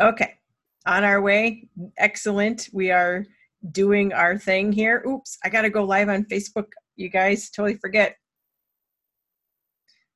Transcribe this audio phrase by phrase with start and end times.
[0.00, 0.34] Okay,
[0.86, 1.68] on our way.
[1.98, 2.68] Excellent.
[2.72, 3.26] We are
[3.72, 5.04] doing our thing here.
[5.06, 6.66] Oops, I got to go live on Facebook.
[6.96, 8.16] You guys totally forget.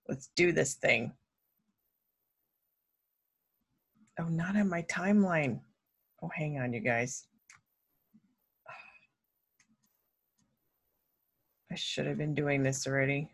[0.09, 1.13] Let's do this thing.
[4.19, 5.61] Oh, not on my timeline.
[6.23, 7.27] Oh, hang on, you guys.
[11.71, 13.29] I should have been doing this already.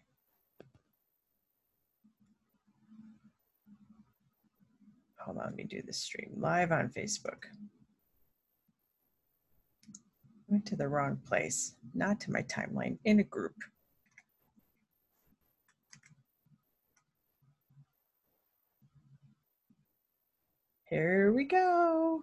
[5.25, 7.45] Hold on, let me do the stream live on Facebook.
[10.49, 13.55] Went to the wrong place, not to my timeline, in a group.
[20.85, 22.23] Here we go.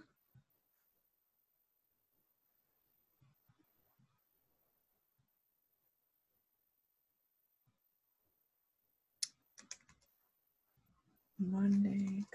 [11.39, 12.26] Monday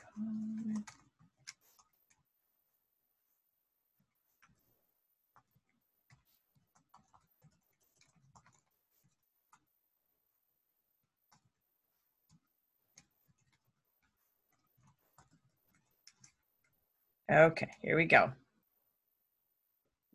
[17.32, 18.30] Okay, here we go.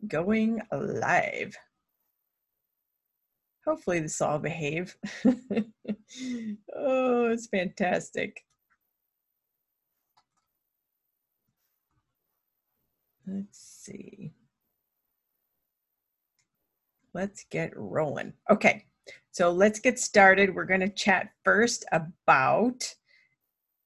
[0.06, 1.56] Going live.
[3.66, 4.96] Hopefully this all behave.
[6.76, 8.44] oh, it's fantastic.
[13.26, 14.32] Let's see.
[17.14, 18.32] Let's get rolling.
[18.48, 18.84] Okay,
[19.32, 20.54] so let's get started.
[20.54, 22.94] We're going to chat first about,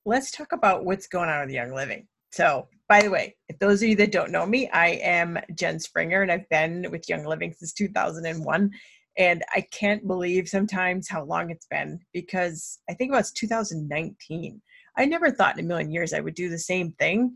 [0.04, 2.08] let's talk about what's going on with Young Living.
[2.30, 5.80] So, by the way, if those of you that don't know me, I am Jen
[5.80, 8.70] Springer and I've been with Young Living since 2001.
[9.16, 14.60] And I can't believe sometimes how long it's been because I think about 2019.
[14.98, 17.34] I never thought in a million years I would do the same thing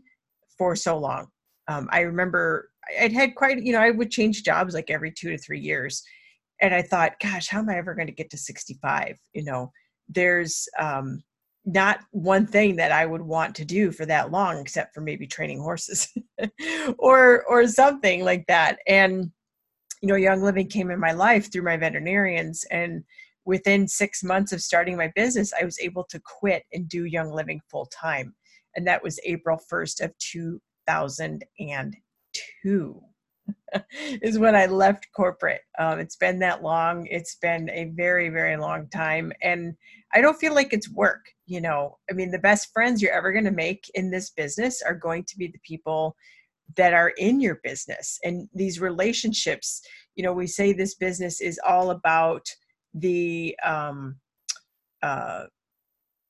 [0.59, 1.27] for so long
[1.67, 2.69] um, I remember
[2.99, 6.03] I'd had quite, you know, I would change jobs like every two to three years.
[6.61, 9.17] And I thought, gosh, how am I ever going to get to 65?
[9.33, 9.71] You know,
[10.07, 11.23] there's um,
[11.67, 15.27] not one thing that I would want to do for that long, except for maybe
[15.27, 16.07] training horses
[16.97, 18.79] or, or something like that.
[18.87, 19.29] And,
[20.01, 22.63] you know, Young Living came in my life through my veterinarians.
[22.71, 23.03] And
[23.43, 27.33] within six months of starting my business, I was able to quit and do Young
[27.33, 28.33] Living full time.
[28.77, 33.01] And that was April 1st of 2002
[34.21, 35.61] is when I left corporate.
[35.79, 37.07] Um, it's been that long.
[37.07, 39.31] It's been a very, very long time.
[39.41, 39.75] And
[40.13, 41.25] I don't feel like it's work.
[41.45, 44.81] You know, I mean, the best friends you're ever going to make in this business
[44.81, 46.15] are going to be the people
[46.75, 48.19] that are in your business.
[48.23, 49.81] And these relationships,
[50.15, 52.45] you know, we say this business is all about
[52.93, 54.17] the, um,
[55.01, 55.45] uh,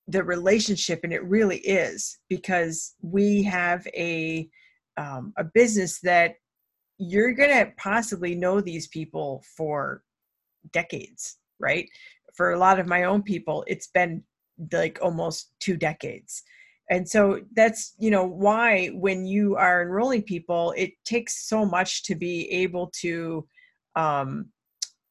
[0.08, 4.50] the relationship and it really is because we have a
[4.98, 6.36] um, a business that
[6.98, 10.04] you're going to possibly know these people for
[10.72, 11.90] decades right?
[12.36, 14.24] For a lot of my own people it's been
[14.72, 16.44] like almost two decades.
[16.90, 22.04] And so that's you know why when you are enrolling people it takes so much
[22.04, 23.46] to be able to
[23.96, 24.48] um,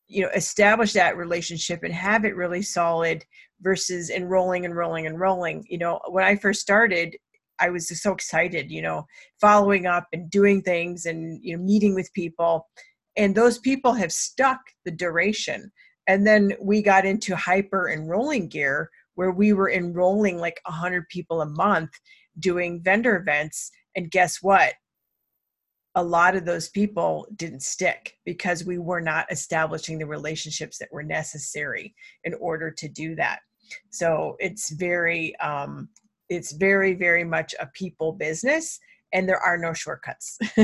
[0.09, 3.25] you know establish that relationship and have it really solid
[3.61, 5.65] versus enrolling enrolling enrolling.
[5.69, 7.17] You know when i first started
[7.61, 9.07] i was just so excited you know
[9.41, 12.69] following up and doing things and you know meeting with people.
[13.17, 15.73] And those people have stuck the duration.
[16.07, 21.41] And then we got into hyper enrolling gear where we were enrolling like 100 people
[21.41, 21.91] a month
[22.39, 23.71] doing vendor events.
[23.97, 24.75] And guess what?
[25.95, 30.93] A lot of those people didn't stick because we were not establishing the relationships that
[30.93, 33.39] were necessary in order to do that.
[33.91, 35.89] So it's very um,
[36.29, 38.79] it's very very much a people business
[39.13, 40.39] and there are no shortcuts.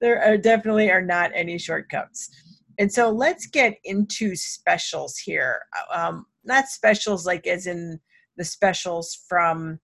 [0.00, 2.30] There are definitely are not any shortcuts.
[2.78, 5.60] And so let's get into specials here.
[5.92, 8.00] Um, not specials like as in
[8.36, 9.78] the specials from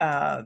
[0.00, 0.42] uh,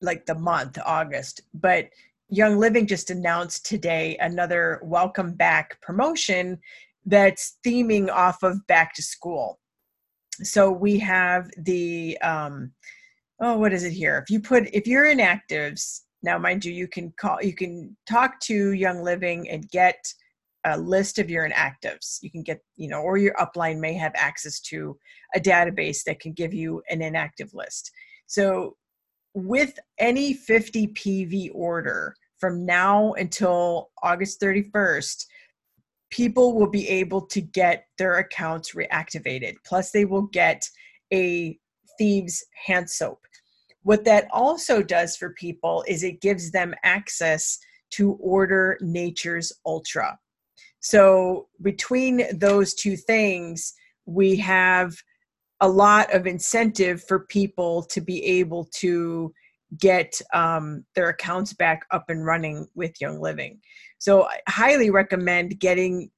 [0.00, 1.86] like the month august but
[2.28, 6.58] Young Living just announced today another welcome back promotion
[7.04, 9.58] that's theming off of back to school.
[10.42, 12.72] So we have the um,
[13.40, 14.18] oh, what is it here?
[14.18, 17.96] If you put if you're in actives now, mind you, you can call you can
[18.08, 20.12] talk to Young Living and get
[20.64, 22.18] a list of your inactives.
[22.22, 24.96] You can get, you know, or your upline may have access to
[25.34, 27.90] a database that can give you an inactive list.
[28.28, 28.76] So
[29.34, 35.26] with any 50 PV order, from now until August 31st,
[36.12, 39.54] people will be able to get their accounts reactivated.
[39.64, 40.62] Plus, they will get
[41.12, 41.58] a
[41.98, 43.20] Thieves hand soap.
[43.82, 47.58] what that also does for people is it gives them access
[47.90, 50.18] to order nature's ultra
[50.80, 53.74] so between those two things
[54.06, 54.94] we have
[55.60, 59.32] a lot of incentive for people to be able to
[59.78, 63.60] get um, their accounts back up and running with Young Living.
[63.98, 66.10] So I highly recommend getting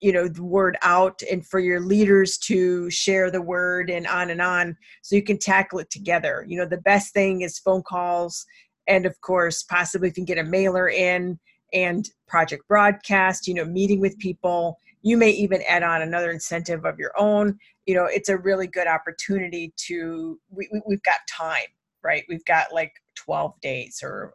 [0.00, 4.30] you know the word out and for your leaders to share the word and on
[4.30, 6.44] and on so you can tackle it together.
[6.48, 8.46] You know the best thing is phone calls
[8.88, 11.38] and of course possibly if you can get a mailer in
[11.72, 14.78] and project broadcast you know meeting with people.
[15.02, 17.58] You may even add on another incentive of your own.
[17.84, 21.68] You know it's a really good opportunity to we, we, we've got time
[22.02, 22.24] right?
[22.28, 24.34] We've got like 12 days or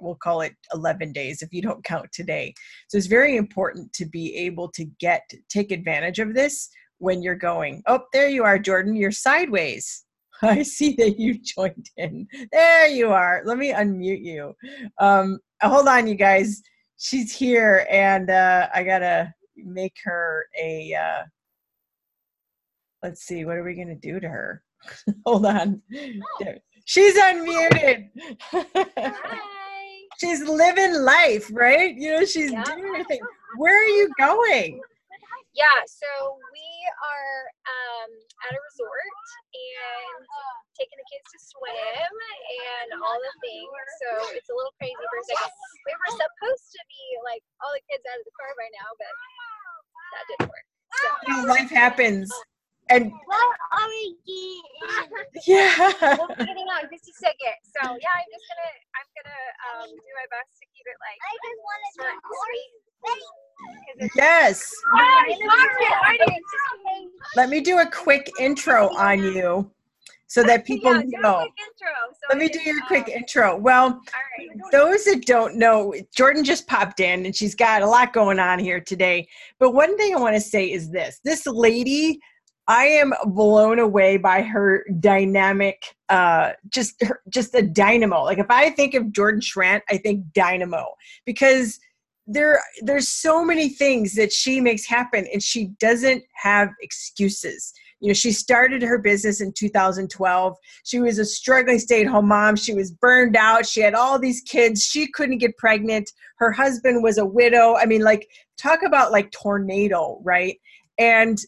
[0.00, 2.54] we'll call it 11 days if you don't count today.
[2.88, 6.68] So it's very important to be able to get take advantage of this
[6.98, 10.04] when you're going oh there you are jordan you're sideways.
[10.42, 12.26] I see that you joined in.
[12.52, 13.42] There you are.
[13.44, 14.54] Let me unmute you.
[14.98, 16.62] Um hold on you guys.
[16.98, 21.24] She's here and uh i gotta make her a uh
[23.02, 24.62] let's see what are we gonna do to her?
[25.26, 25.82] Hold on.
[26.40, 26.58] There.
[26.86, 28.08] She's unmuted
[28.40, 29.38] Hi.
[30.18, 31.94] she's living life, right?
[31.94, 32.64] You know, she's yeah.
[32.64, 33.20] doing her thing.
[33.58, 34.80] Where are you going?
[35.52, 36.68] Yeah, so we
[37.00, 38.10] are um,
[38.44, 39.16] at a resort
[39.56, 40.20] and
[40.76, 43.72] taking the kids to swim and all the things.
[44.04, 45.52] So it's a little crazy for a second.
[45.88, 48.88] We were supposed to be like all the kids out of the car by now,
[49.00, 49.12] but
[50.12, 50.66] that didn't work.
[50.92, 51.08] So.
[51.48, 52.28] life happens
[52.88, 53.10] and
[55.46, 56.16] yeah.
[56.18, 57.56] We'll be getting out in just a second.
[57.76, 61.18] So yeah i'm just gonna i'm gonna um, do my best to keep it like
[61.96, 62.72] short and sweet.
[64.16, 64.70] yes.
[67.36, 69.70] Let me do a quick intro on you
[70.28, 71.46] so that people yeah, know.
[71.78, 73.56] So Let me do your um, quick intro.
[73.56, 74.48] Well, right.
[74.72, 78.58] those that don't know, Jordan just popped in and she's got a lot going on
[78.58, 79.28] here today.
[79.58, 82.20] But one thing I want to say is this this lady
[82.68, 88.22] I am blown away by her dynamic, uh, just her, just a dynamo.
[88.24, 90.86] Like if I think of Jordan Schrandt, I think dynamo
[91.24, 91.78] because
[92.26, 97.72] there there's so many things that she makes happen, and she doesn't have excuses.
[98.00, 100.56] You know, she started her business in 2012.
[100.84, 102.56] She was a struggling stay-at-home mom.
[102.56, 103.66] She was burned out.
[103.66, 104.84] She had all these kids.
[104.84, 106.12] She couldn't get pregnant.
[106.36, 107.76] Her husband was a widow.
[107.76, 108.28] I mean, like
[108.58, 110.58] talk about like tornado, right?
[110.98, 111.38] And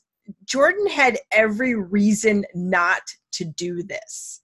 [0.44, 3.02] Jordan had every reason not
[3.32, 4.42] to do this.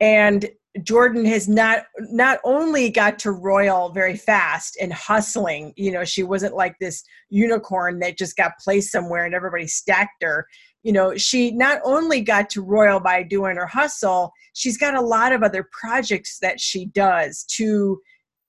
[0.00, 0.48] And
[0.82, 6.22] Jordan has not not only got to Royal very fast and hustling, you know, she
[6.22, 10.46] wasn't like this unicorn that just got placed somewhere and everybody stacked her.
[10.84, 15.00] You know, she not only got to Royal by doing her hustle, she's got a
[15.00, 17.98] lot of other projects that she does to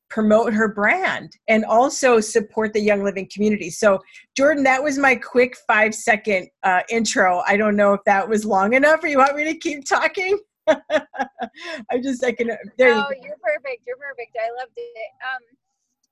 [0.10, 3.70] promote her brand and also support the young living community.
[3.70, 4.00] So
[4.36, 7.44] jordan that was my quick five second uh, intro.
[7.48, 10.40] I don't know if that was long enough or you want me to keep talking?
[10.70, 13.82] I just i can there no, you are perfect.
[13.90, 14.38] You're perfect.
[14.38, 15.12] I loved it.
[15.26, 15.42] Um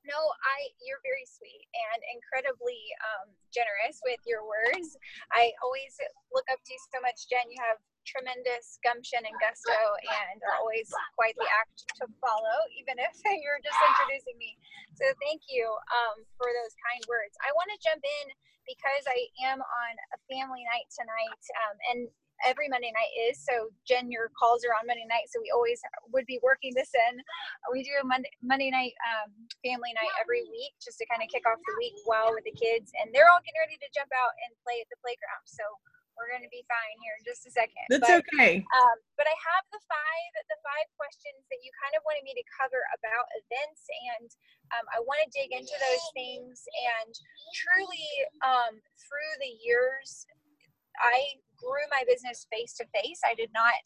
[0.07, 4.97] no i you're very sweet and incredibly um, generous with your words.
[5.29, 5.93] I always
[6.33, 7.45] look up to you so much jen.
[7.51, 7.77] You have
[8.07, 10.87] tremendous gumption and gusto and are always
[11.19, 14.55] quite the act to follow, even if you're just introducing me.
[14.95, 17.35] So thank you um, for those kind words.
[17.43, 18.25] I want to jump in
[18.63, 21.99] because I am on a family night tonight, um, and
[22.45, 23.39] every Monday night is.
[23.41, 25.79] So Jen, your calls are on Monday night, so we always
[26.11, 27.17] would be working this in.
[27.71, 29.31] We do a Monday Monday night um,
[29.63, 32.53] family night every week just to kind of kick off the week well with the
[32.53, 35.45] kids, and they're all getting ready to jump out and play at the playground.
[35.47, 35.63] So
[36.17, 37.85] we're going to be fine here in just a second.
[37.93, 38.61] That's but, okay.
[38.61, 42.33] Um, but I have the five the five questions that you kind of wanted me
[42.35, 43.85] to cover about events,
[44.17, 44.29] and
[44.75, 46.65] um, I want to dig into those things.
[47.01, 47.13] And
[47.53, 48.09] truly,
[48.43, 50.25] um, through the years,
[50.97, 53.21] I grew my business face to face.
[53.25, 53.77] I did not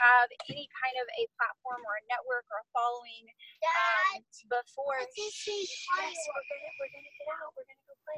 [0.00, 3.24] have any kind of a platform or a network or a following
[3.64, 5.00] um, before.
[5.16, 7.52] Yes, we're gonna, we're gonna get out.
[7.56, 8.16] We're gonna go play.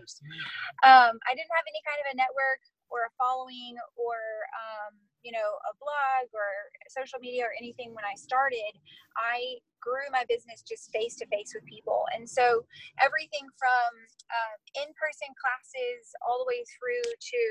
[0.87, 4.19] Um, I didn't have any kind of a network or a following or
[4.55, 8.73] um, you know a blog or social media or anything when i started
[9.19, 12.03] i grew my business just face to face with people.
[12.11, 12.67] And so
[12.99, 13.91] everything from
[14.35, 17.43] um, in-person classes all the way through to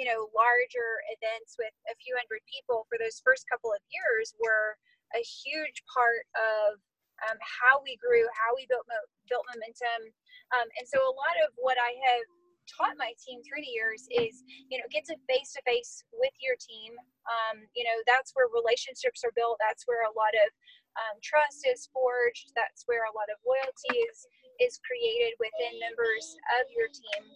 [0.00, 4.32] you know larger events with a few hundred people for those first couple of years
[4.40, 4.80] were
[5.12, 6.80] a huge part of
[7.28, 10.08] um, how we grew how we built mo- built momentum.
[10.56, 12.24] Um, and so a lot of what i have
[12.66, 16.34] taught my team through the years is, you know, get to face to face with
[16.42, 16.94] your team.
[17.26, 19.58] Um, you know, that's where relationships are built.
[19.62, 20.48] That's where a lot of
[20.96, 22.52] um, trust is forged.
[22.56, 27.28] That's where a lot of loyalty is is created within members of your team.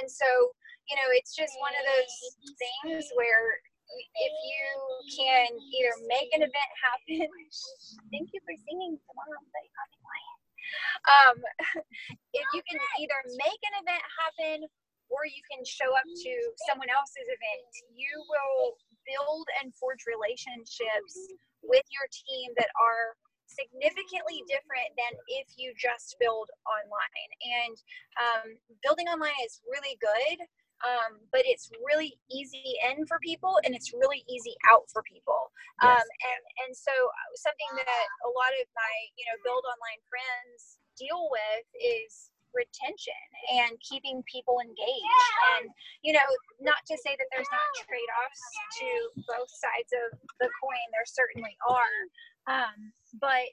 [0.00, 0.24] And so,
[0.88, 2.16] you know, it's just one of those
[2.56, 4.64] things where if you
[5.18, 7.26] can either make an event happen.
[8.12, 9.42] Thank you for singing, Mom.
[11.06, 11.36] Um,
[12.40, 14.58] if you can either make an event happen
[15.10, 16.32] or you can show up to
[16.70, 21.14] someone else's event, you will build and forge relationships
[21.66, 23.18] with your team that are
[23.50, 25.12] significantly different than
[25.42, 27.30] if you just build online.
[27.42, 27.76] And
[28.14, 28.46] um,
[28.86, 30.46] building online is really good
[30.80, 35.52] um, but it's really easy in for people and it's really easy out for people.
[35.82, 36.00] Yes.
[36.00, 40.02] Um, and, and so uh, something that a lot of my, you know, build online
[40.08, 45.70] friends deal with is retention and keeping people engaged and
[46.02, 46.28] you know
[46.60, 48.44] not to say that there's not trade-offs
[48.80, 48.88] to
[49.28, 51.98] both sides of the coin there certainly are
[52.48, 53.46] um, but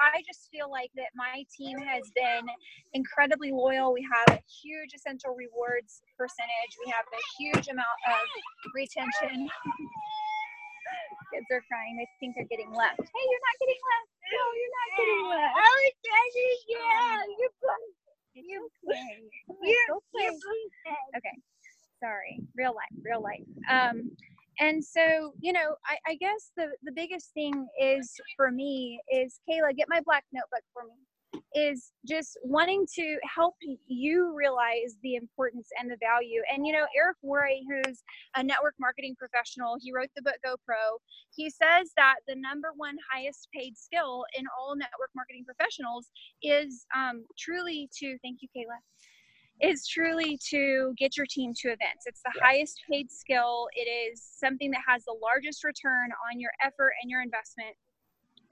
[0.00, 2.46] I just feel like that my team has been
[2.94, 3.92] incredibly loyal.
[3.92, 6.72] We have a huge essential rewards percentage.
[6.84, 8.24] We have a huge amount of
[8.74, 9.48] retention.
[11.34, 11.96] Kids are crying.
[11.98, 12.98] They think they're getting left.
[13.00, 14.10] Hey, you're not getting left.
[14.34, 15.54] No, you're not getting left.
[16.68, 17.18] Yeah.
[17.28, 17.36] You're.
[17.38, 17.54] You're
[18.84, 19.28] playing.
[19.62, 20.38] You're playing.
[21.16, 21.36] Okay.
[22.02, 22.40] Sorry.
[22.56, 23.02] Real life.
[23.02, 23.44] Real life.
[23.70, 24.10] Um,
[24.60, 29.40] and so you know I, I, guess the the biggest thing is for me is
[29.48, 30.94] kayla get my black notebook for me
[31.54, 33.54] is just wanting to help
[33.86, 38.02] you realize the importance and the value and you know eric worre who's
[38.36, 40.76] a network marketing professional he wrote the book Go Pro
[41.34, 46.10] he says that the number one highest paid skill in all network marketing professionals
[46.42, 48.78] is um, truly to thank you kayla
[49.60, 52.06] is truly to get your team to events.
[52.06, 53.68] It's the highest paid skill.
[53.74, 57.76] It is something that has the largest return on your effort and your investment.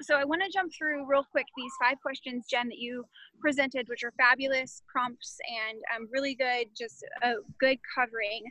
[0.01, 3.05] So I want to jump through real quick these five questions, Jen, that you
[3.41, 5.39] presented, which are fabulous prompts
[5.69, 8.45] and um, really good, just a good covering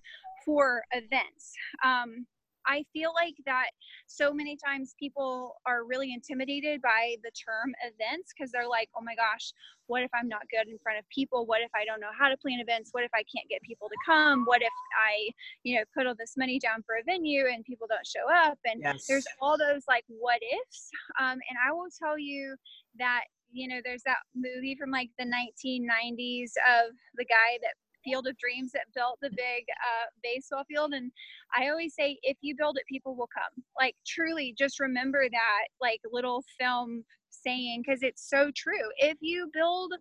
[0.46, 1.54] for events.
[1.86, 2.26] Um,
[2.68, 3.70] I feel like that
[4.08, 9.02] so many times people are really intimidated by the term events because they're like, oh
[9.02, 9.54] my gosh,
[9.88, 11.46] what if I'm not good in front of people?
[11.46, 12.90] What if I don't know how to plan events?
[12.92, 14.44] What if I can't get people to come?
[14.46, 15.30] What if I,
[15.64, 18.60] you know, put all this money down for a venue and people don't show up?
[18.66, 19.06] And yes.
[19.08, 20.90] there's all those like what ifs.
[21.20, 22.56] Um, and I will tell you
[23.00, 27.76] that you know there's that movie from like the 1990s of the guy that
[28.08, 30.94] Field of Dreams that built the big uh, baseball field.
[30.94, 31.12] And
[31.58, 33.64] I always say, if you build it, people will come.
[33.80, 38.90] Like, truly, just remember that, like, little film saying, because it's so true.
[39.00, 39.94] If you build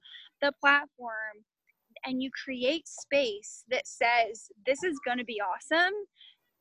[0.43, 1.45] the platform
[2.07, 5.95] and you create space that says, this is going to be awesome,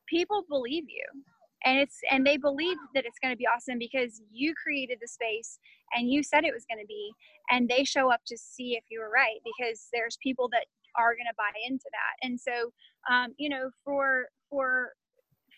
[0.08, 1.24] people believe you
[1.66, 5.08] and it's and they believe that it's going to be awesome because you created the
[5.08, 5.60] space
[5.94, 7.12] and you said it was going to be
[7.52, 10.66] and they show up to see if you were right because there's people that
[11.00, 12.28] are going to buy into that.
[12.28, 12.72] And so
[13.12, 14.90] um, you know for for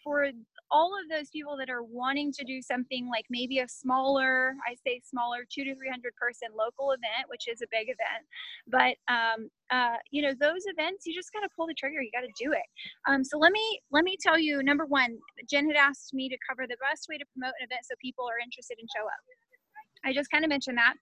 [0.03, 0.29] for
[0.71, 4.75] all of those people that are wanting to do something like maybe a smaller i
[4.85, 8.23] say smaller two to three hundred person local event which is a big event
[8.67, 12.11] but um, uh, you know those events you just got to pull the trigger you
[12.13, 12.67] got to do it.
[13.07, 15.17] Um, so let me let me tell you number one
[15.49, 18.25] jen had asked me to cover the best way to promote an event so people
[18.25, 19.21] are interested and show up.
[20.05, 20.95] I just kind of mentioned that.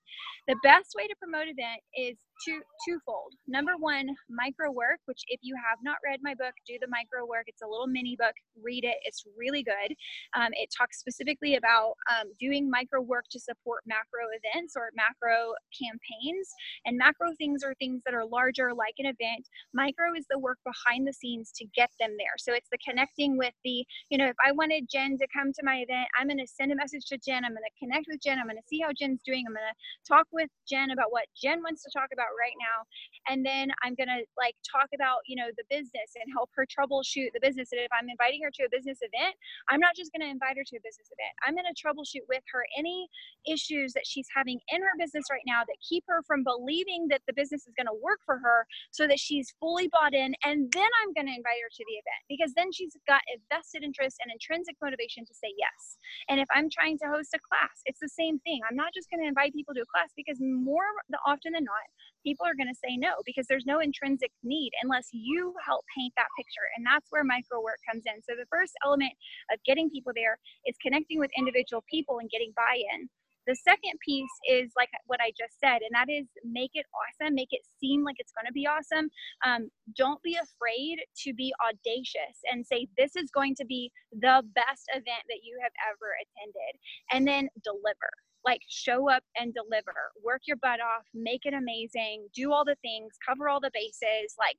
[0.47, 3.33] The best way to promote an event is two twofold.
[3.47, 7.25] Number one, micro work, which if you have not read my book, do the micro
[7.25, 7.45] work.
[7.47, 8.33] It's a little mini book.
[8.61, 8.97] Read it.
[9.05, 9.95] It's really good.
[10.35, 15.53] Um, it talks specifically about um, doing micro work to support macro events or macro
[15.71, 16.49] campaigns.
[16.85, 19.47] And macro things are things that are larger, like an event.
[19.73, 22.35] Micro is the work behind the scenes to get them there.
[22.37, 25.63] So it's the connecting with the, you know, if I wanted Jen to come to
[25.63, 27.45] my event, I'm going to send a message to Jen.
[27.45, 28.39] I'm going to connect with Jen.
[28.39, 29.45] I'm going to see how Jen's doing.
[29.47, 29.77] I'm going to
[30.07, 32.83] talk with Jen about what Jen wants to talk about right now.
[33.29, 36.65] And then i'm going to like talk about you know the business and help her
[36.65, 37.69] troubleshoot the business.
[37.71, 39.35] And if i'm inviting her to a business event
[39.69, 41.33] i'm not just going to invite her to a business event.
[41.45, 43.07] I'm going to troubleshoot with her any
[43.45, 47.21] issues that she's having in her business right now that keep her from believing that
[47.27, 50.33] the business is going to work for her so that she's fully bought in.
[50.43, 53.39] And then i'm going to invite her to the event because then she's got a
[53.53, 55.97] vested interest and intrinsic motivation to say yes.
[56.29, 58.59] And if i'm trying to host a class it's the same thing.
[58.67, 60.85] I'm not just going to invite people to a class because more
[61.25, 61.85] often than not
[62.25, 66.13] people are going to say no because there's no intrinsic need unless you help paint
[66.17, 66.67] that picture.
[66.75, 68.21] And that's where micro work comes in.
[68.25, 69.13] So the first element
[69.53, 73.07] of getting people there is connecting with individual people and getting buy in.
[73.47, 77.35] The second piece is like what I just said, and that is make it awesome,
[77.35, 79.07] make it seem like it's going to be awesome.
[79.45, 84.41] Um, don't be afraid to be audacious and say, This is going to be the
[84.55, 86.73] best event that you have ever attended,
[87.11, 88.09] and then deliver
[88.45, 89.93] like show up and deliver.
[90.23, 94.35] Work your butt off make it amazing do all the things cover all the bases
[94.39, 94.57] like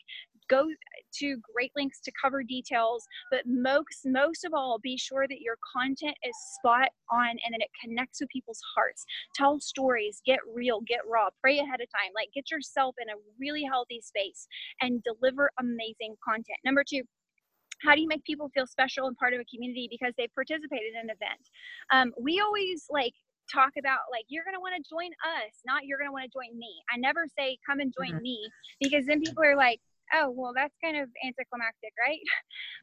[0.49, 0.67] go
[1.13, 3.05] to great lengths to cover details.
[3.31, 7.61] But most most of all be sure that your content is spot on and that
[7.61, 9.05] it connects with people's hearts.
[9.35, 13.21] Tell stories get real get raw pray ahead of time like get yourself in a
[13.39, 14.47] really healthy space
[14.81, 16.59] and deliver amazing content.
[16.65, 17.03] Number two
[17.83, 19.87] how do you make people feel special and part of a community?
[19.91, 21.45] Because they've participated in an event.
[21.93, 23.13] Um, we always like
[23.53, 26.25] talk about like you're going to want to join us not you're going to want
[26.25, 26.71] to join me.
[26.93, 28.23] I never say come and join mm-hmm.
[28.23, 28.51] me
[28.81, 29.81] because then people are like
[30.15, 32.21] oh well that's kind of anticlimactic right?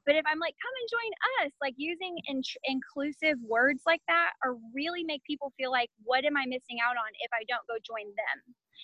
[0.06, 4.36] But if i'm like come and join us like using in- inclusive words like that
[4.44, 7.64] or really make people feel like what am i missing out on if i don't
[7.72, 8.38] go join them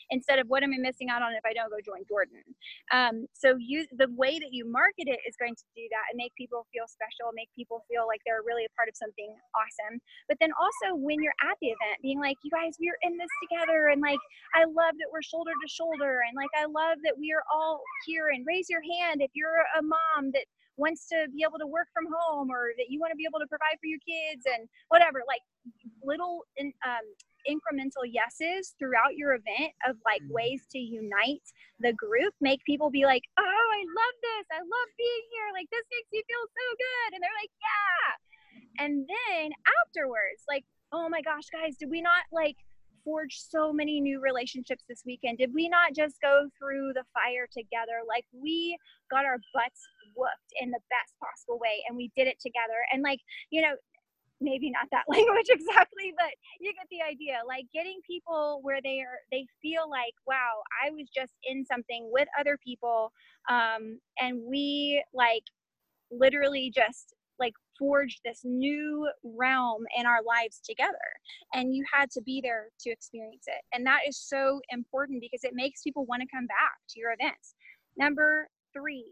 [0.10, 2.43] instead of what am I missing out on if I don't go join Jordan.
[2.91, 6.17] Um, so you the way that you market it is going to do that and
[6.17, 10.01] make people feel special, make people feel like they're really a part of something awesome.
[10.27, 13.31] But then also when you're at the event, being like, you guys, we're in this
[13.46, 14.22] together, and like
[14.55, 17.81] I love that we're shoulder to shoulder, and like I love that we are all
[18.05, 18.29] here.
[18.34, 20.46] And raise your hand if you're a mom that
[20.79, 23.39] wants to be able to work from home or that you want to be able
[23.39, 25.43] to provide for your kids and whatever like
[26.01, 27.03] little in, um,
[27.48, 30.34] incremental yeses throughout your event of like mm-hmm.
[30.34, 31.43] ways to unite
[31.79, 34.46] the group make people be like oh i love this.
[34.51, 35.50] I love being here.
[35.53, 37.10] Like this makes me feel so good.
[37.15, 38.10] And they're like yeah.
[38.84, 39.51] And then
[39.86, 42.58] afterwards like oh my gosh guys did we not like
[43.03, 45.38] forge so many new relationships this weekend?
[45.38, 48.03] Did we not just go through the fire together?
[48.03, 48.77] Like we
[49.10, 49.81] got our butts
[50.15, 52.84] whooped in the best possible way and we did it together.
[52.91, 53.19] And like
[53.50, 53.75] you know
[54.41, 59.00] maybe not that language exactly but you get the idea like getting people where they
[59.00, 63.12] are they feel like wow i was just in something with other people
[63.50, 65.43] um, and we like
[66.12, 70.93] literally just like forged this new realm in our lives together
[71.53, 75.43] and you had to be there to experience it and that is so important because
[75.43, 77.56] it makes people want to come back to your events.
[77.97, 79.06] Number three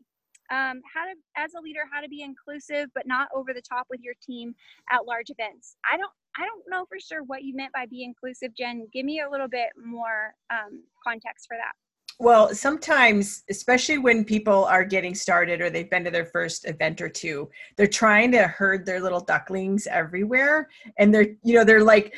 [0.51, 3.87] um, how to as a leader how to be inclusive but not over the top
[3.89, 4.53] with your team
[4.91, 5.77] at large events.
[5.91, 8.87] I don't i don't know for sure what you meant by be inclusive jen.
[8.93, 11.73] Give me a little bit more um, context for that.
[12.19, 17.01] Well sometimes especially when people are getting started or they've been to their first event
[17.01, 20.69] or two they're trying to herd their little ducklings everywhere.
[20.97, 22.15] And they're you know they're like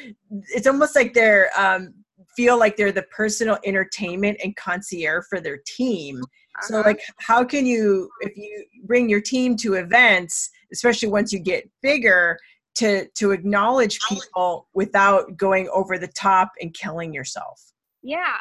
[0.53, 1.93] it's almost like they're um,
[2.39, 6.21] feel like they're the personal entertainment and concierge for their team
[6.63, 6.89] so uh-huh.
[6.89, 11.69] like how can you if you bring your team to events, especially once you get
[11.81, 12.37] bigger,
[12.75, 17.61] to to acknowledge people without going over the top and killing yourself?
[18.01, 18.37] Yeah.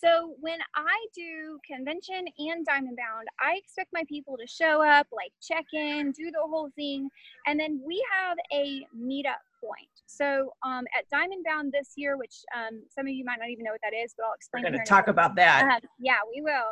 [0.00, 5.08] So when I do convention and Diamond Bound, I expect my people to show up,
[5.12, 7.08] like check in, do the whole thing,
[7.46, 9.88] and then we have a meetup point.
[10.06, 13.64] So um, at Diamond Bound this year, which um, some of you might not even
[13.64, 14.62] know what that is, but I'll explain.
[14.62, 15.64] We're going to talk about that.
[15.64, 16.70] Uh, yeah, we will.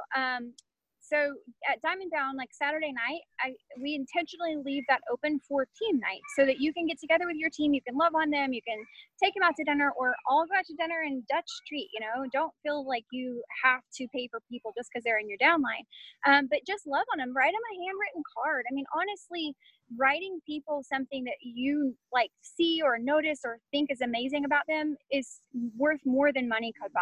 [1.06, 1.38] So
[1.70, 6.20] at Diamond Bound, like Saturday night, I we intentionally leave that open for team night
[6.36, 7.74] so that you can get together with your team.
[7.74, 8.52] You can love on them.
[8.52, 8.78] You can
[9.22, 11.88] take them out to dinner, or all go out to dinner and Dutch treat.
[11.94, 15.28] You know, don't feel like you have to pay for people just because they're in
[15.30, 15.86] your downline.
[16.26, 17.34] Um, but just love on them.
[17.34, 18.66] Write them a handwritten card.
[18.66, 19.54] I mean, honestly,
[19.98, 24.96] writing people something that you like see or notice or think is amazing about them
[25.12, 25.40] is
[25.76, 27.00] worth more than money could buy.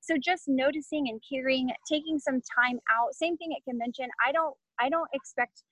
[0.00, 4.54] So just noticing and caring taking some time out same thing at convention i don't
[4.80, 5.62] i don't expect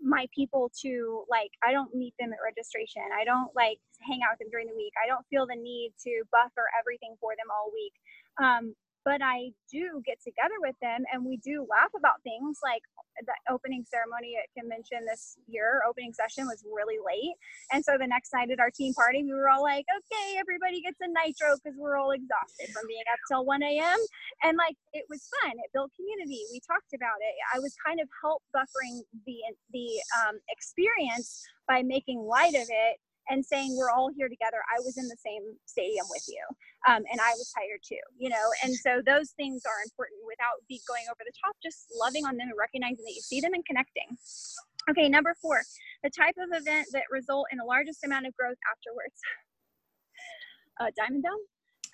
[0.00, 3.02] my people to like i don't meet them at registration.
[3.14, 4.92] I don't like hang out with them during the week.
[5.02, 7.94] I don't feel the need to buffer everything for them all week.
[8.42, 12.82] Um, but I do get together with them and we do laugh about things like
[13.20, 17.36] the opening ceremony at convention this year, opening session was really late.
[17.70, 20.80] And so the next night at our team party, we were all like, okay, everybody
[20.80, 24.00] gets a nitro because we're all exhausted from being up till 1 a.m.
[24.42, 25.52] And like, it was fun.
[25.52, 26.42] It built community.
[26.50, 27.34] We talked about it.
[27.54, 29.38] I was kind of help buffering the,
[29.72, 29.88] the
[30.24, 34.58] um, experience by making light of it and saying we're all here together.
[34.68, 36.42] I was in the same stadium with you
[36.86, 38.46] um, and i was tired too you know?
[38.62, 42.36] And so those things are important without be going over the top just loving on
[42.36, 44.08] them and recognizing that you see them and connecting.
[44.90, 45.62] Okay number four
[46.02, 49.18] the type of event that result in the largest amount of growth afterwards.
[50.80, 51.40] Uh, diamond bound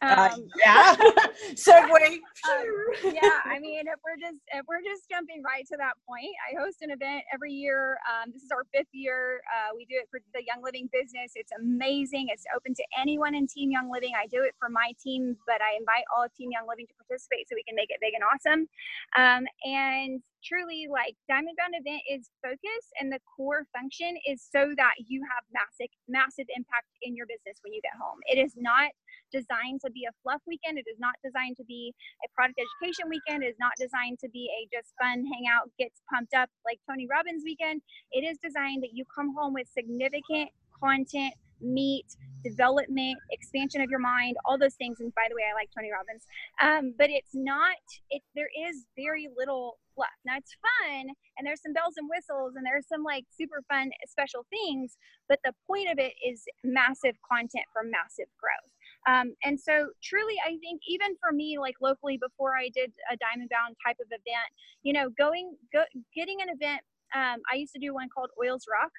[0.03, 0.95] Uh, um, yeah.
[1.55, 1.93] Segue.
[1.93, 6.33] um, yeah, I mean, if we're just if we're just jumping right to that point,
[6.41, 7.99] I host an event every year.
[8.09, 9.41] Um, this is our fifth year.
[9.49, 11.33] Uh, we do it for the Young Living business.
[11.35, 12.29] It's amazing.
[12.31, 14.13] It's open to anyone in Team Young Living.
[14.17, 16.95] I do it for my team, but I invite all of Team Young Living to
[16.95, 18.69] participate so we can make it big and awesome.
[19.17, 24.73] Um, and truly like diamond bound event is focus and the core function is so
[24.77, 28.55] that you have massive massive impact in your business when you get home it is
[28.57, 28.91] not
[29.33, 33.09] designed to be a fluff weekend it is not designed to be a product education
[33.09, 36.81] weekend it is not designed to be a just fun hangout gets pumped up like
[36.89, 37.81] tony robbins weekend
[38.13, 40.51] it is designed that you come home with significant
[40.81, 42.07] content meat,
[42.43, 44.99] development, expansion of your mind, all those things.
[45.01, 46.25] And by the way, I like Tony Robbins.
[46.61, 47.77] Um, but it's not,
[48.11, 49.79] it, there is very little
[50.25, 53.91] Now it's fun and there's some bells and whistles and there's some like super fun
[54.09, 54.97] special things,
[55.29, 58.73] but the point of it is massive content for massive growth.
[59.07, 63.17] Um, and so truly, I think even for me, like locally before I did a
[63.17, 64.51] diamond bound type of event,
[64.83, 65.85] you know, going, go,
[66.15, 66.83] getting an event,
[67.15, 68.93] um, I used to do one called Oils Rock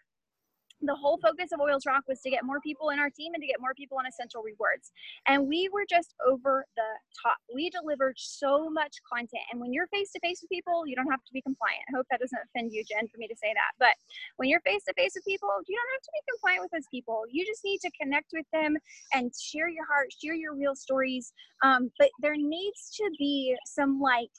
[0.82, 3.42] the whole focus of Oils Rock was to get more people in our team and
[3.42, 4.92] to get more people on Essential Rewards.
[5.28, 6.92] And we were just over the
[7.22, 7.38] top.
[7.54, 9.44] We delivered so much content.
[9.52, 11.82] And when you're face to face with people, you don't have to be compliant.
[11.90, 13.72] I hope that doesn't offend you, Jen, for me to say that.
[13.80, 13.96] But
[14.38, 16.90] when you're face to face with people, you don't have to be compliant with those
[16.92, 17.24] people.
[17.30, 18.78] You just need to connect with them
[19.14, 21.34] and share your heart, share your real stories.
[21.64, 24.30] Um, but there needs to be some like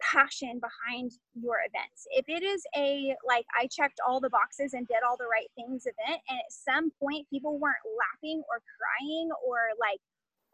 [0.00, 2.06] passion behind your events.
[2.10, 5.48] If it is a like I checked all the boxes and did all the right
[5.56, 10.00] things event and at some point people weren't laughing or crying or like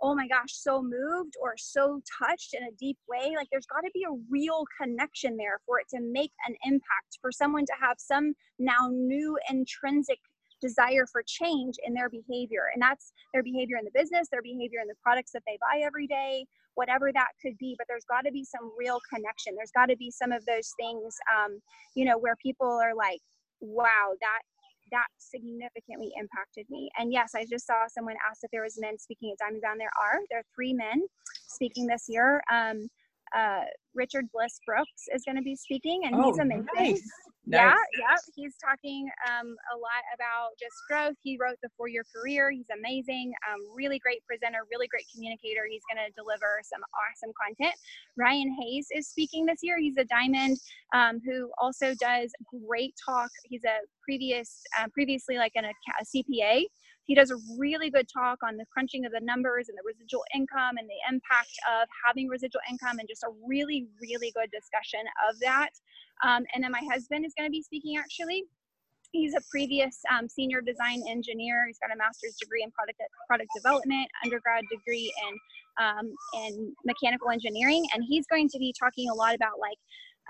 [0.02, 3.80] oh my gosh so moved or so touched in a deep way like there's got
[3.80, 7.72] to be a real connection there for it to make an impact for someone to
[7.80, 10.18] have some now new intrinsic
[10.60, 14.80] desire for change in their behavior and that's their behavior in the business their behavior
[14.80, 18.24] in the products that they buy every day whatever that could be but there's got
[18.24, 21.58] to be some real connection there's got to be some of those things um,
[21.94, 23.20] you know where people are like
[23.60, 24.40] wow that
[24.90, 28.98] that significantly impacted me and yes i just saw someone asked if there was men
[28.98, 31.02] speaking at diamond bound there are there are three men
[31.46, 32.88] speaking this year um,
[33.34, 33.62] uh,
[33.94, 36.66] Richard Bliss Brooks is going to be speaking, and oh, he's amazing.
[36.74, 37.02] Nice.
[37.44, 38.16] Yeah, yeah.
[38.36, 41.16] He's talking um, a lot about just growth.
[41.22, 42.50] He wrote the Four Year Career.
[42.50, 43.32] He's amazing.
[43.50, 44.58] Um, really great presenter.
[44.70, 45.62] Really great communicator.
[45.68, 47.74] He's going to deliver some awesome content.
[48.16, 49.78] Ryan Hayes is speaking this year.
[49.78, 50.58] He's a diamond
[50.94, 52.30] um, who also does
[52.66, 53.30] great talk.
[53.44, 56.64] He's a previous, uh, previously like an, a CPA.
[57.04, 60.24] He does a really good talk on the crunching of the numbers and the residual
[60.34, 65.00] income and the impact of having residual income and just a really, really good discussion
[65.28, 65.70] of that.
[66.24, 68.44] Um, and then my husband is going to be speaking actually.
[69.10, 71.66] He's a previous um, senior design engineer.
[71.66, 76.14] He's got a master's degree in product product development, undergrad degree in um,
[76.46, 79.76] in mechanical engineering, and he's going to be talking a lot about like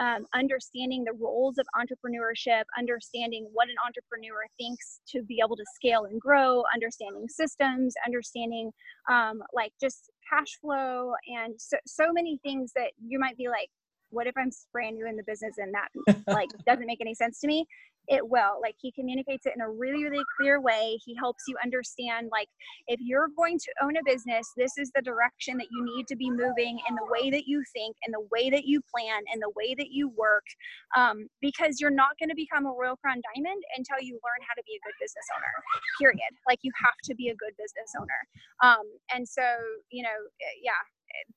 [0.00, 5.64] um, understanding the roles of entrepreneurship, understanding what an entrepreneur thinks to be able to
[5.74, 8.70] scale and grow, understanding systems, understanding
[9.11, 13.68] um, like just cash flow, and so, so many things that you might be like,
[14.12, 17.40] what if I'm brand new in the business and that like doesn't make any sense
[17.40, 17.66] to me?
[18.09, 18.59] it will.
[18.61, 20.98] Like he communicates it in a really really clear way.
[21.05, 22.48] He helps you understand like
[22.88, 26.16] if you're going to own a business this is the direction that you need to
[26.16, 29.40] be moving in the way that you think and the way that you plan and
[29.40, 30.44] the way that you work
[30.96, 34.55] um, because you're not going to become a royal crown diamond until you learn how
[34.55, 35.55] to be a good business owner
[36.01, 36.33] period.
[36.46, 38.20] Like you have to be a good business owner.
[38.62, 39.42] Um, and so
[39.90, 40.83] you know eh, yeah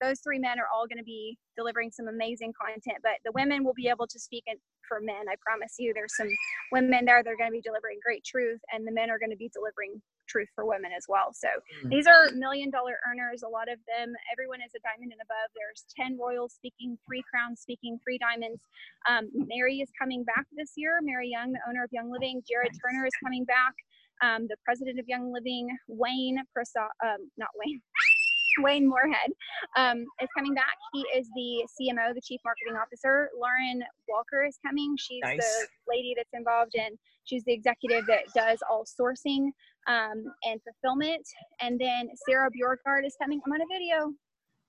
[0.02, 3.64] those three men are all going to be delivering some amazing content but the women
[3.64, 4.44] will be able to speak
[4.88, 5.94] for men i promise you.
[5.94, 6.30] There's some
[6.72, 9.38] women there They're going to be delivering great truth and the men are going to
[9.38, 11.30] be delivering truth for women as well.
[11.34, 11.90] So mm-hmm.
[11.90, 14.14] these are million dollar earners a lot of them.
[14.34, 15.50] Everyone is a diamond and above.
[15.54, 18.62] There's 10 royals speaking three crowns speaking three diamonds.
[19.10, 22.42] Um, mary is coming back this year mary young the owner of young living.
[22.48, 23.74] Jared turner is coming back
[24.22, 27.82] um, the president of Young Living, Wayne Prasad, um, not Wayne,
[28.63, 29.32] Wayne Moorhead
[29.78, 30.76] um, is coming back.
[30.94, 33.30] He is the CMO, the Chief Marketing Officer.
[33.39, 34.96] Lauren Walker is coming.
[34.98, 35.38] She's nice.
[35.39, 39.50] the lady that's involved in, she's the executive that does all sourcing
[39.88, 41.26] um, and fulfillment.
[41.62, 43.41] And then Sarah Bjorkard is coming.
[43.46, 44.13] I'm on a video.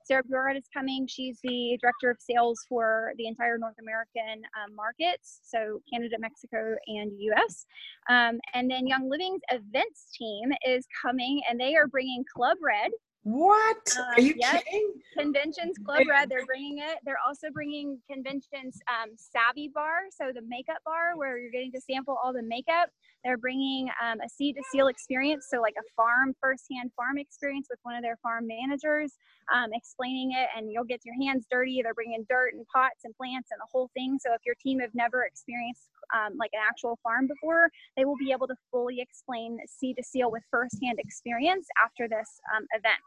[0.06, 1.06] Sarah Bjorkard is coming.
[1.08, 6.76] She's the director of sales for the entire North American um, markets, so Canada, Mexico,
[6.86, 7.66] and US.
[8.08, 12.92] Um, and then Young Living's events team is coming, and they are bringing Club Red,
[13.26, 13.92] What?
[13.98, 14.62] Uh, Are you yep.
[14.62, 14.92] kidding?
[15.18, 16.98] Conventions Club Red, they're bringing it.
[17.04, 21.80] They're also bringing Conventions um, Savvy Bar, so the makeup bar where you're getting to
[21.80, 22.88] sample all the makeup.
[23.24, 27.66] They're bringing um, a seed to seal experience, so like a farm, firsthand farm experience
[27.68, 29.14] with one of their farm managers,
[29.52, 31.80] um, explaining it, and you'll get your hands dirty.
[31.82, 34.18] They're bringing dirt and pots and plants and the whole thing.
[34.24, 38.16] So if your team have never experienced um, like an actual farm before, they will
[38.16, 43.02] be able to fully explain seed to seal with firsthand experience after this um, event.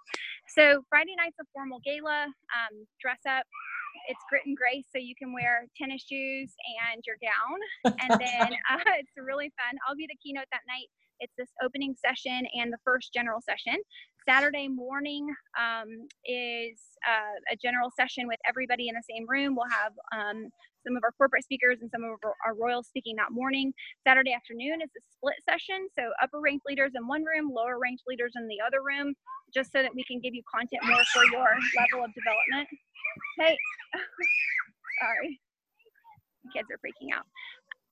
[0.47, 3.45] So Friday night's a formal gala, um, dress up,
[4.07, 6.53] it's grit and grace, so you can wear tennis shoes
[6.91, 7.95] and your gown.
[8.01, 9.77] And then uh, it's really fun.
[9.87, 10.89] I'll be the keynote that night.
[11.19, 13.75] It's this opening session and the first general session.
[14.27, 15.27] Saturday morning
[15.59, 19.55] um, is uh, a general session with everybody in the same room.
[19.55, 20.49] We'll have um,
[20.85, 23.73] some of our corporate speakers and some of our, royals speaking that morning.
[24.05, 25.87] Saturday afternoon is a split session.
[25.97, 29.13] So upper ranked leaders in one room, lower ranked leaders in the other room,
[29.53, 32.69] just so that we can give you content more for your level of development.
[33.39, 33.57] Hey,
[35.01, 35.39] sorry.
[36.55, 37.25] Kids are freaking out.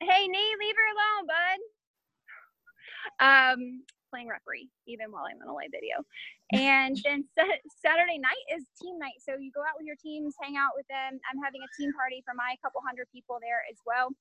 [0.02, 1.60] Hey, Nee, leave her alone, bud.
[3.20, 6.04] Um, playing referee even while I'm in a live video.
[6.52, 7.26] And then
[7.80, 9.20] Saturday night is team night.
[9.20, 11.20] So you go out with your teams, hang out with them.
[11.30, 14.12] I'm having a team party for my couple hundred people there as well.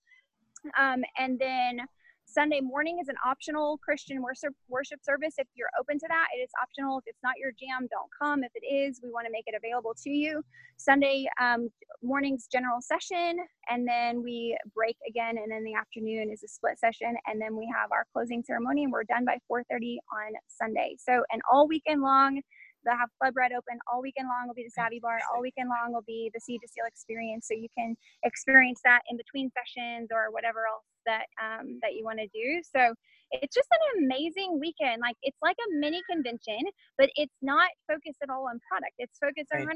[0.79, 1.87] Um, and then
[2.27, 5.35] Sunday morning is an optional Christian worship worship service.
[5.39, 6.99] If you're open to that, it is optional.
[6.99, 8.43] If it's not your jam, don't come.
[8.43, 10.43] If it is, we want to make it available to you.
[10.77, 11.71] Sunday um,
[12.03, 13.39] morning's general session,
[13.71, 17.57] and then we break again, and then the afternoon is a split session, and then
[17.57, 20.97] we have our closing ceremony, and we're done by 4:30 on Sunday.
[20.99, 22.43] So, and all weekend long.
[22.87, 24.47] They'll have Club Red open all weekend long.
[24.47, 25.93] Will be the Savvy Bar all weekend long.
[25.93, 30.09] Will be the Seed to Seal experience, so you can experience that in between sessions
[30.13, 32.63] or whatever else that um, that you want to do.
[32.63, 32.95] So
[33.33, 35.03] it's just an amazing weekend.
[35.03, 36.63] Like it's like a mini convention,
[36.99, 38.95] but it's not focused at all on product.
[38.99, 39.67] It's focused 100%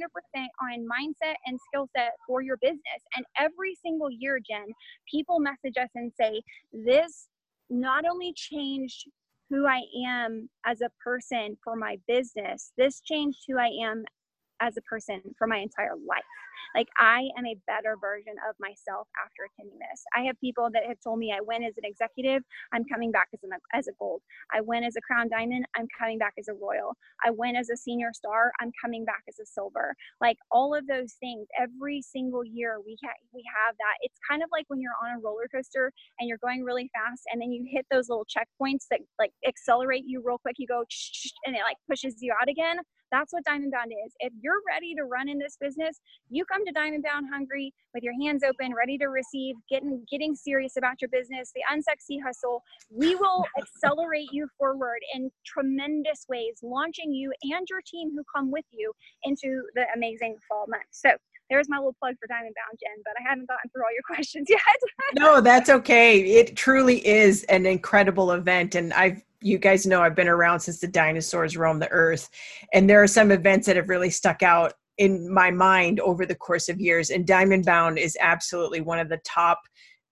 [0.62, 3.02] on mindset and skill set for your business.
[3.16, 4.66] And every single year, Jen,
[5.10, 6.42] people message us and say,
[6.72, 7.28] "This
[7.70, 9.08] not only changed
[9.50, 12.72] who I am as a person for my business.
[12.78, 14.04] This changed who I am
[14.60, 16.22] as a person for my entire life.
[16.74, 20.02] Like I am a better version of myself after attending this.
[20.16, 22.42] I have people that have told me I win as an executive,
[22.72, 24.22] I'm coming back as, an, as a gold.
[24.52, 26.96] I win as a crown diamond, I'm coming back as a royal.
[27.24, 29.94] I win as a senior star, I'm coming back as a silver.
[30.20, 33.96] Like all of those things, every single year we ha- we have that.
[34.02, 37.22] It's kind of like when you're on a roller coaster and you're going really fast,
[37.32, 40.56] and then you hit those little checkpoints that like accelerate you real quick.
[40.58, 40.84] You go
[41.46, 42.78] and it like pushes you out again.
[43.10, 44.12] That's what Diamond Bound is.
[44.20, 48.02] If you're ready to run in this business, you come to Diamond Bound hungry with
[48.02, 52.62] your hands open, ready to receive, getting getting serious about your business, the unsexy hustle.
[52.90, 58.50] We will accelerate you forward in tremendous ways, launching you and your team who come
[58.50, 58.92] with you
[59.24, 61.00] into the amazing fall months.
[61.00, 61.10] So
[61.48, 64.02] there's my little plug for Diamond Bound, Jen, but I haven't gotten through all your
[64.06, 64.60] questions yet.
[65.14, 66.20] no, that's okay.
[66.20, 68.74] It truly is an incredible event.
[68.74, 72.28] And I've you guys know I've been around since the dinosaurs roamed the earth.
[72.74, 76.34] And there are some events that have really stuck out in my mind over the
[76.34, 77.08] course of years.
[77.08, 79.58] And Diamond Bound is absolutely one of the top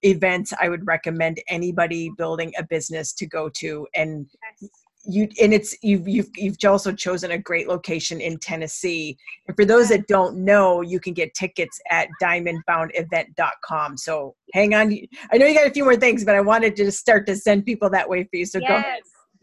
[0.02, 3.86] events I would recommend anybody building a business to go to.
[3.94, 4.26] And
[4.60, 4.70] yes.
[5.04, 9.18] you and it's you've you've you've also chosen a great location in Tennessee.
[9.46, 13.98] And for those that don't know, you can get tickets at diamondboundevent.com.
[13.98, 14.96] So hang on.
[15.30, 17.66] I know you got a few more things, but I wanted to start to send
[17.66, 18.46] people that way for you.
[18.46, 18.68] So yes.
[18.68, 19.00] go ahead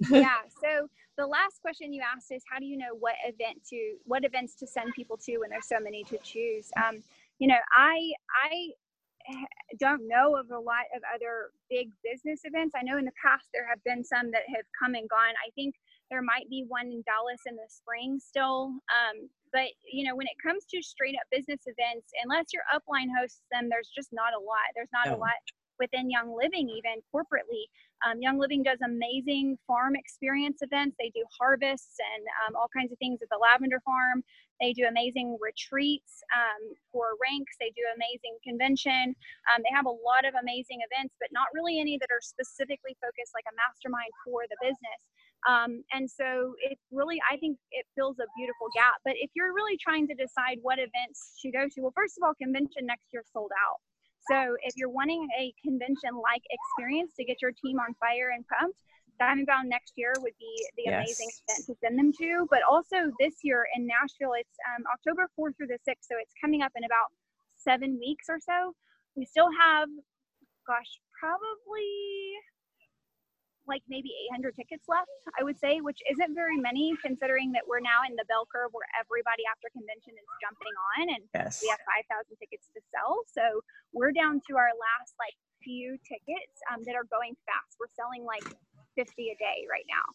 [0.10, 0.38] yeah.
[0.62, 4.26] So the last question you asked is how do you know what event to what
[4.26, 6.70] events to send people to when there's so many to choose?
[6.78, 7.04] Um,
[7.40, 8.12] you know, I
[8.44, 8.74] I
[9.80, 12.76] don't know of a lot of other big business events.
[12.78, 15.34] I know in the past there have been some that have come and gone.
[15.42, 15.76] I think
[16.12, 18.78] there might be one in Dallas in the spring still.
[18.94, 23.10] Um, but you know, when it comes to straight up business events, unless your upline
[23.18, 24.70] hosts them, there's just not a lot.
[24.76, 25.40] There's not a lot
[25.80, 27.68] within Young Living, even corporately.
[28.04, 30.96] Um, Young Living does amazing farm experience events.
[31.00, 34.24] They do harvests and um, all kinds of things at the lavender farm.
[34.60, 37.56] They do amazing retreats um, for ranks.
[37.60, 39.16] They do amazing convention.
[39.52, 42.96] Um, they have a lot of amazing events, but not really any that are specifically
[43.04, 45.02] focused like a mastermind for the business.
[45.48, 48.98] Um, and so it really, I think it fills a beautiful gap.
[49.04, 52.26] But if you're really trying to decide what events to go to, well, first of
[52.26, 53.80] all, convention next year sold out.
[54.30, 58.80] So if you're wanting a convention-like experience to get your team on fire and pumped,
[59.20, 60.94] Diamond Bound next year would be the yes.
[60.94, 62.48] amazing event to send them to.
[62.50, 66.34] But also this year in Nashville, it's um, October 4th through the 6th, so it's
[66.42, 67.14] coming up in about
[67.56, 68.74] seven weeks or so.
[69.16, 69.88] We still have,
[70.68, 72.36] gosh, probably
[73.68, 77.82] like maybe 800 tickets left, I would say, which isn't very many considering that we're
[77.84, 81.60] now in the bell curve where everybody after convention is jumping on and Yes.
[81.62, 83.26] we have 5,000 tickets to sell.
[83.30, 83.62] So
[83.94, 87.78] we're down to our last like few tickets um, that are going fast.
[87.82, 88.46] We're selling like
[88.96, 90.06] 50 a day right now.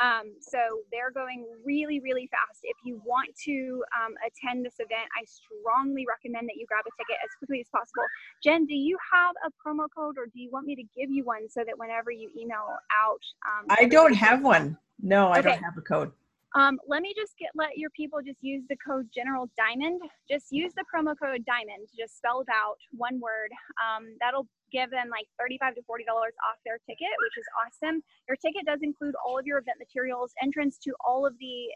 [0.00, 0.58] Um, so
[0.90, 2.60] they're going really, really fast.
[2.62, 6.92] If you want to um, attend this event, I strongly recommend that you grab a
[6.96, 8.04] ticket as quickly as possible.
[8.42, 11.24] Jen, do you have a promo code or do you want me to give you
[11.24, 12.64] one so that whenever you email
[12.96, 13.22] out?
[13.46, 14.78] Um, I don't have one.
[15.02, 16.12] No, I don't have a code.
[16.54, 20.00] um, let me just get let your people just use the code General Diamond.
[20.28, 23.50] Just use the promo code Diamond, just spelled out one word.
[23.84, 28.02] Um, that'll give them like thirty-five to forty dollars off their ticket, which is awesome.
[28.28, 31.68] Your ticket does include all of your event materials, entrance to all of the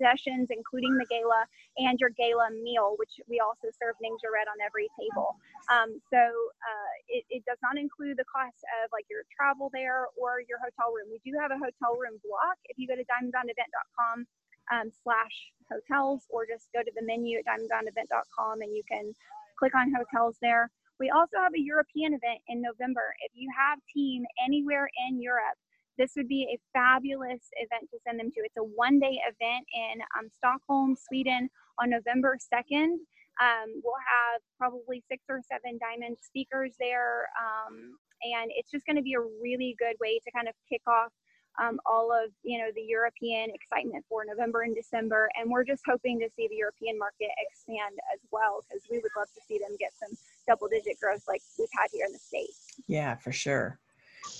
[0.00, 1.44] sessions, including the gala
[1.78, 5.36] and your gala meal, which we also serve NingXia Red on every table.
[5.68, 10.08] Um, so uh, it, it does not include the cost of like your travel there
[10.16, 11.10] or your hotel room.
[11.10, 12.58] We do have a hotel room block.
[12.66, 14.26] If you go to diamondboundevent.com
[14.72, 19.14] um, slash hotels or just go to the menu at diamondboundevent.com and you can
[19.58, 20.70] click on hotels there.
[20.98, 23.14] We also have a European event in November.
[23.24, 25.58] If you have team anywhere in Europe,
[25.96, 28.40] this would be a fabulous event to send them to.
[28.40, 31.48] It's a one day event in um, Stockholm, Sweden
[31.80, 32.98] on November 2nd.
[33.38, 37.28] Um, we'll have probably six or seven diamond speakers there.
[37.38, 40.82] Um, and it's just going to be a really good way to kind of kick
[40.86, 41.12] off
[41.58, 45.82] um, all of you know the European excitement for November and December, and we're just
[45.86, 49.58] hoping to see the European market expand as well because we would love to see
[49.58, 50.14] them get some
[50.48, 52.80] double-digit growth like we've had here in the states.
[52.88, 53.78] Yeah, for sure.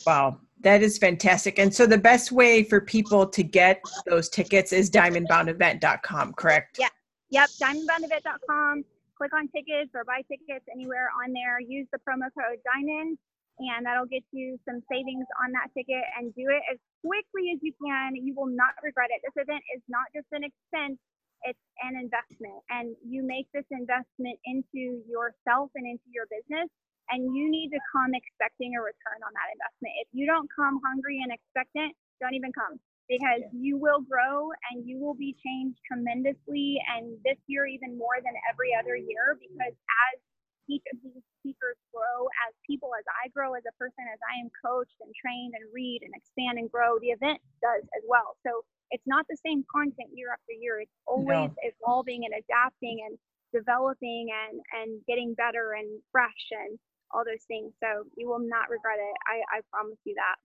[0.07, 1.59] Wow, that is fantastic.
[1.59, 6.79] And so the best way for people to get those tickets is diamondboundevent.com, correct?
[6.79, 6.88] Yeah.
[7.31, 8.85] Yep, diamondboundevent.com.
[9.16, 11.61] Click on tickets or buy tickets anywhere on there.
[11.61, 13.18] Use the promo code Diamond,
[13.59, 16.05] and that'll get you some savings on that ticket.
[16.16, 18.16] And do it as quickly as you can.
[18.16, 19.21] You will not regret it.
[19.27, 20.97] This event is not just an expense;
[21.44, 26.68] it's an investment, and you make this investment into yourself and into your business.
[27.11, 29.96] And you need to come expecting a return on that investment.
[30.05, 33.51] If you don't come hungry and expectant, don't even come because Yeah.
[33.53, 38.35] you will grow and you will be changed tremendously and this year even more than
[38.51, 39.72] every other year because
[40.12, 40.20] as
[40.68, 44.38] each of these speakers grow as people as i grow as a person as i
[44.40, 48.37] am coached and trained and read and expand and grow the event does as well.
[48.46, 50.81] So it's not the same content year after year.
[50.81, 53.18] It's always evolving and adapting and
[53.52, 56.78] developing and and getting better and fresh and
[57.12, 60.37] all those things so you will not regret it i i promise you that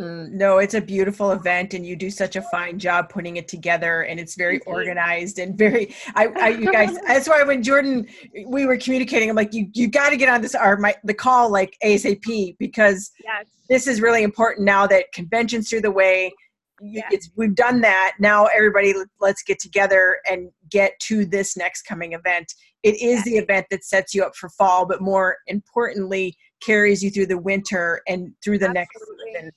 [0.00, 3.46] Mm, no, it's a beautiful event, and you do such a fine job putting it
[3.46, 5.94] together, and it's very organized and very.
[6.14, 6.96] I, I, you guys.
[7.06, 8.08] That's why when Jordan,
[8.46, 11.12] we were communicating, I'm like, you, you got to get on this or my the
[11.12, 16.32] call like ASAP because yes this is really important now that conventions through the way.
[16.80, 17.08] Y- Yeah.
[17.10, 18.12] It's we've done that.
[18.18, 22.52] Now everybody, let's get together and get to this next coming event.
[22.82, 27.10] It is the event that sets you up for fall, but more importantly, carries you
[27.10, 29.32] through the winter and through the next Absolutely.
[29.34, 29.50] season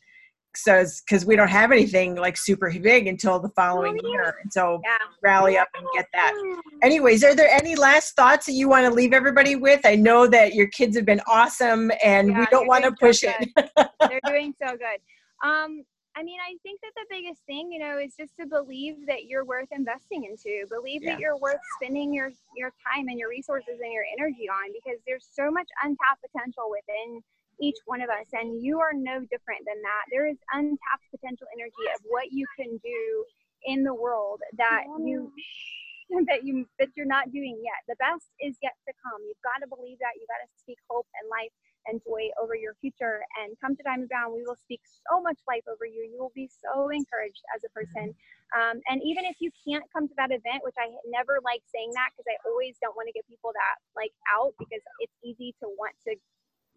[0.57, 4.09] so because we don't have anything like super big until the following yeah.
[4.09, 6.33] year and so yeah rally up and get that
[6.81, 10.25] anyways are there any last thoughts that you want to leave everybody with i know
[10.25, 13.49] that your kids have been awesome and we don't want to push so it
[14.09, 15.47] they're doing so good.
[15.47, 15.83] Um,
[16.15, 19.25] I mean, I think that the biggest thing, you know, is just to believe that
[19.25, 20.65] you're worth investing into.
[20.69, 21.13] Believe Yeah.
[21.13, 24.99] that you're worth spending your your time and your resources and your energy on because
[25.05, 27.21] there's so much untapped potential within
[27.59, 30.03] each one of us and you are no different than that.
[30.11, 33.25] There is untapped potential energy of what you can do
[33.65, 35.33] in the world that you
[36.27, 37.83] that you that you're not doing yet.
[37.87, 39.19] The best is yet to come.
[39.27, 40.15] You've got to believe that.
[40.15, 41.51] You've got to speak hope and life
[41.87, 43.21] and joy over your future.
[43.41, 46.05] And come to Diamond Bound, we will speak so much life over you.
[46.05, 48.13] You will be so encouraged as a person.
[48.53, 51.91] Um, and even if you can't come to that event, which I never like saying
[51.93, 55.53] that because I always don't want to get people that like out because it's easy
[55.61, 56.15] to want to,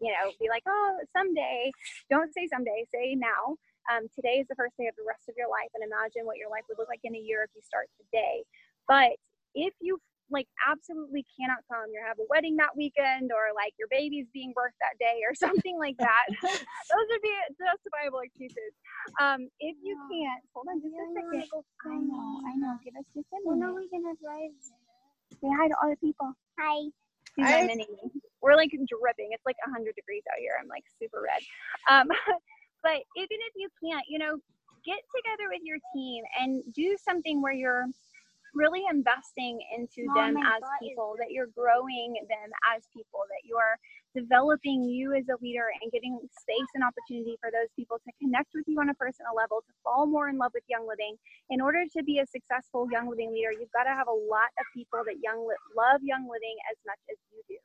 [0.01, 1.71] you know, be like, oh, someday.
[2.09, 2.85] Don't say someday.
[2.93, 3.57] Say now.
[3.89, 6.37] Um, today is the first day of the rest of your life, and imagine what
[6.37, 8.45] your life would look like in a year if you start today.
[8.85, 9.17] But
[9.55, 9.97] if you
[10.31, 14.53] like absolutely cannot come, you have a wedding that weekend, or like your baby's being
[14.53, 18.73] birthed that day, or something like that, those would be justifiable excuses.
[19.21, 21.45] Um, if you can't, hold on just a second.
[21.85, 22.73] I know, I know.
[22.83, 23.71] Give us just a When minute.
[23.71, 24.53] are we gonna drive?
[25.41, 26.33] Say hi to all the people.
[26.59, 26.89] Hi.
[27.35, 27.65] She's Hi.
[27.67, 27.77] my.
[28.41, 29.31] We're like dripping.
[29.31, 30.55] It's like 100 degrees out here.
[30.59, 31.41] I'm like super red.
[31.91, 32.07] Um,
[32.83, 34.39] but even if you can't, you know,
[34.85, 37.85] get together with your team and do something where you're
[38.53, 43.77] really investing into Mom, them as people, that you're growing them as people, that you're
[44.15, 48.49] developing you as a leader and giving space and opportunity for those people to connect
[48.55, 51.15] with you on a personal level, to fall more in love with Young Living.
[51.49, 54.49] In order to be a successful Young Living leader, you've got to have a lot
[54.57, 55.45] of people that young
[55.77, 57.59] love Young Living as much as you do.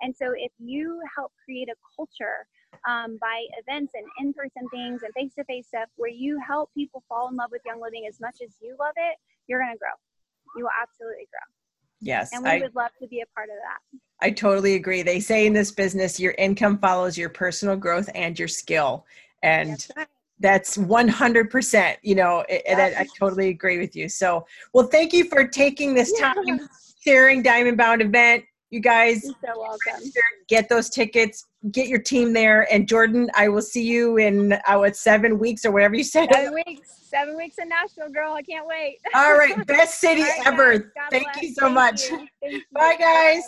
[0.00, 2.48] And so, if you help create a culture
[2.88, 6.70] um, by events and in person things and face to face stuff where you help
[6.74, 9.16] people fall in love with Young Living as much as you love it,
[9.46, 9.94] you're going to grow.
[10.56, 11.40] You will absolutely grow.
[12.00, 12.30] Yes.
[12.32, 13.98] And we I, would love to be a part of that.
[14.20, 15.02] I totally agree.
[15.02, 19.06] They say in this business, your income follows your personal growth and your skill.
[19.42, 20.06] And that's, right.
[20.40, 24.08] that's 100%, you know, and I, I, totally agree with you.
[24.08, 26.68] So, well, thank you for taking this time
[27.04, 28.44] sharing Diamond Bound event.
[28.72, 30.10] You guys You're so welcome.
[30.48, 32.66] get those tickets, get your team there.
[32.72, 36.28] And Jordan, I will see you in, uh, what, seven weeks or whatever you said?
[36.32, 38.32] Seven weeks seven weeks in Nashville, girl.
[38.32, 38.98] I can't wait.
[39.14, 39.54] All right.
[39.66, 40.92] Best city right, ever.
[41.10, 42.10] Thank you so Thank much.
[42.10, 42.26] You.
[42.42, 42.60] You.
[42.72, 43.44] Bye, guys.